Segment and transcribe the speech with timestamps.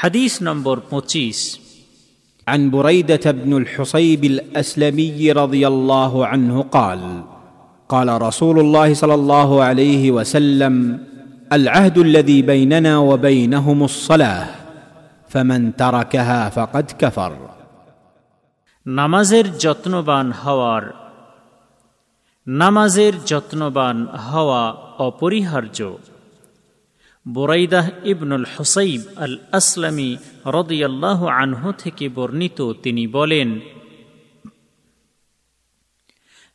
[0.00, 1.38] হাদিস নম্বর পঁচিশ
[2.46, 7.00] عن بريده بن الحصيب الاسلمي رضي الله عنه قال
[7.88, 10.74] قال رسول الله صلى الله عليه وسلم
[11.52, 14.46] العهد الذي بيننا وبينهم الصلاه
[15.28, 17.32] فمن تركها فقد كفر
[18.86, 20.84] নামাজের যত্নবান হওয়ার
[22.46, 23.96] নামাজের যত্নবান
[24.28, 24.62] হওয়া
[24.98, 25.78] অপরিহার্য
[27.25, 33.59] বোরাইদাহ ইবনুল হুসাইব আল আসলামী রদিয়াল্লাহ আনহ থেকে বর্ণিত তিনি বলেন,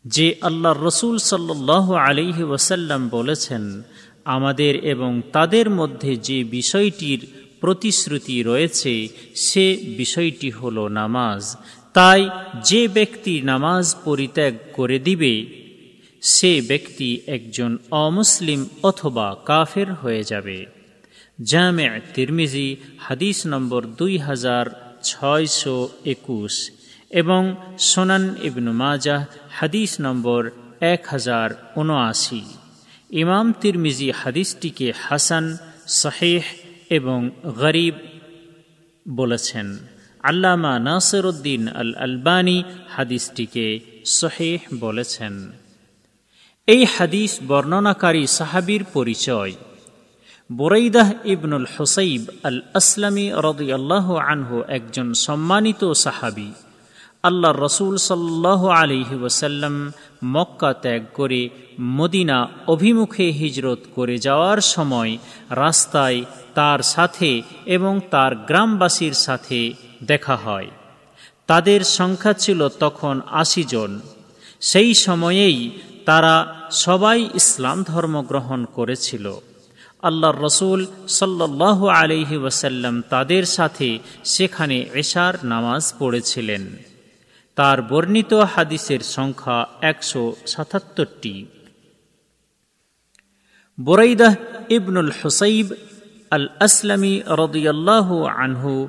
[0.05, 3.83] যে আল্লাহ রসুল সাল্লাহ আলিহি ওসাল্লাম বলেছেন,
[4.25, 7.21] আমাদের এবং তাদের মধ্যে যে বিষয়টির
[7.61, 11.57] প্রতিশ্রুতি রয়েছে, সে বিষয়টি হল নামাজ।
[11.93, 12.31] তাই
[12.65, 15.64] যে ব্যক্তি নামাজ পরিত্যাগ করে দিবে
[16.33, 20.67] সে ব্যক্তি একজন অমুসলিম অথবা কাফের হয়ে যাবে।
[21.43, 24.67] জামে তিরমিজি, হাদিস নম্বর দুই হাজার
[25.03, 26.71] ছয়শো একুশ
[27.11, 32.43] এবং সোনান ইবনু মাজাহ, হাদিস নম্বর এক হাজার উনআশি।
[33.11, 35.57] ইমাম তিরমিজি হাদিসটিকে হাসান
[35.87, 36.43] শাহেহ
[36.91, 37.95] এবং গরিব
[39.09, 39.79] বলেছেন।
[40.23, 43.67] আল্লামা নাসরুদ্দিন আল আলবানী হাদিসটিকে
[44.05, 45.64] শহেহ বলেছেন।
[46.69, 49.53] এই হাদিস বর্ণনাকারী সাহাবির পরিচয়।
[50.53, 56.53] বোরাইদাহ ইবনুল হুসাইব আল আসলামী রদি আল্লাহ আনহু একজন সম্মানিত সাহাবি।
[57.23, 59.93] আল্লাহ রসুল সাল্লাহ আলিহি ওসাল্লাম
[60.25, 61.49] মক্কা ত্যাগ করে
[61.81, 65.19] মদিনা অভিমুখে হিজরত করে যাওয়ার সময়
[65.51, 70.69] রাস্তায় তার সাথে এবং তার গ্রামবাসীর সাথে দেখা হয়।
[71.47, 74.01] তাদের সংখ্যা ছিল তখন আশি জন।
[74.61, 75.71] সেই সময়েই
[76.05, 76.35] তারা
[76.71, 79.41] সবাই ইসলাম ধর্ম গ্রহণ করেছিল।
[80.03, 86.77] আল্লাহর রসুল সাল্লাহ আলিহি ওয়াসাল্লাম তাদের সাথে সেখানে এশার নামাজ পড়েছিলেন।
[87.55, 91.47] তার বর্ণিত হাদিসের সংখ্যা একশো সাতাত্তরটি।
[93.81, 94.35] বোরাইদাহ
[94.69, 95.73] ইবনুল হুসাইব
[96.31, 98.89] আল আসলামী রদিয়াল্লাহ আনহু,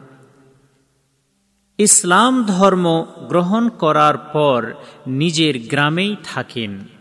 [1.77, 4.73] ইসলাম ধর্ম গ্রহণ করার পর
[5.07, 6.94] নিজের গ্রামেই থাকেন।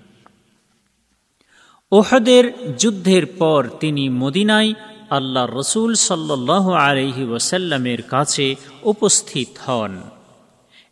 [1.99, 2.44] ওহদের
[2.78, 4.72] যুদ্ধের পর তিনি মদিনায়
[5.10, 8.47] আল্লাহ রসুল সাল্লাহ আলহি ওসাল্লামের কাছে
[8.82, 9.93] উপস্থিত হন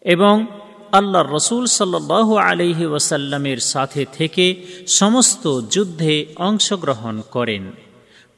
[0.01, 0.47] এবং
[0.93, 4.47] আল্লাহ রসুল সাল্লাহ আলহি ওসাল্লামের সাথে থেকে
[4.89, 7.65] সমস্ত যুদ্ধে অংশগ্রহণ করেন।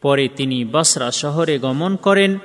[0.02, 2.38] পরে তিনি বাসরা শহরে গমন করেন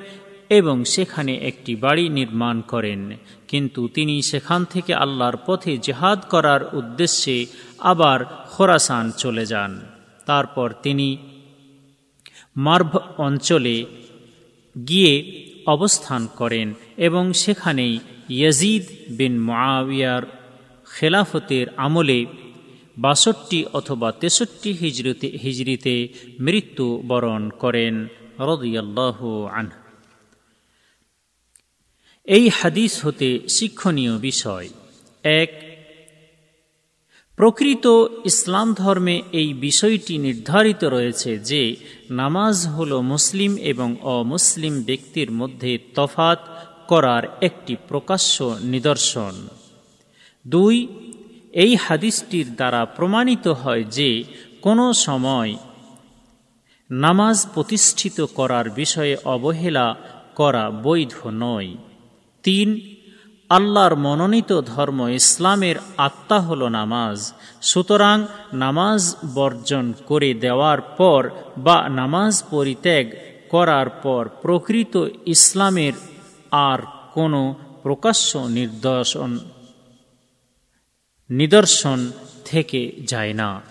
[0.50, 3.01] এবং সেখানে একটি বাড়ি নির্মাণ করেন।
[3.47, 7.46] কিন্তু তিনি সেখান থেকে আল্লাহর পথে জেহাদ করার উদ্দেশ্যে
[7.80, 8.19] আবার
[8.51, 9.99] খোরাসান চলে যান।
[10.29, 11.17] তারপর তিনি
[12.57, 13.85] মার্ভ অঞ্চলে
[14.88, 20.22] গিয়ে অবস্থান করেন এবং সেখানেই ইয়াজিদ বিন মায়ার
[20.95, 22.25] খেলাফতের আমলে
[22.97, 26.07] বাষট্টি অথবা তেষট্টি হিজরিতে হিজড়িতে
[26.39, 28.07] মৃত্যু বরণ করেন
[28.39, 29.69] রদিয়াল্লাহ আনহ।
[32.23, 34.69] এই হাদিস হতে শিক্ষণীয় বিষয়।
[35.23, 35.69] এক
[37.39, 37.88] প্রকৃত
[38.25, 41.75] ইসলাম ধর্মে এই বিষয়টি নির্ধারিত রয়েছে যে
[42.11, 46.39] নামাজ হল মুসলিম এবং অমুসলিম ব্যক্তির মধ্যে তফাত
[46.88, 49.47] করার একটি প্রকাশ্য নিদর্শন।
[50.47, 50.88] দুই,
[51.53, 54.23] এই হাদিসটির দ্বারা প্রমাণিত হয় যে
[54.61, 55.56] কোনো সময়
[56.91, 59.95] নামাজ প্রতিষ্ঠিত করার বিষয়ে অবহেলা
[60.35, 61.75] করা বৈধ নয়।
[62.44, 62.81] তিন
[63.50, 72.44] আল্লাহর মনোনীত ধর্ম ইসলামের আত্মা হল নামাজ। সুতরাং নামাজ বর্জন করে দেওয়ার পর বা নামাজ
[72.50, 73.06] পরিত্যাগ
[73.50, 75.94] করার পর প্রকৃত ইসলামের
[76.52, 76.80] আর
[77.14, 79.40] কোনো প্রকাশ্য নিদর্শন
[81.30, 82.12] নিদর্শন
[82.46, 83.62] থেকে যায় না।